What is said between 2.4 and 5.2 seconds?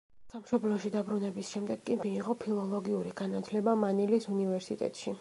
ფილოლოგიური განათლება მანილის უნივერსიტეტში.